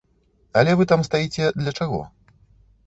[0.61, 2.03] Але вы там стаіце для чаго?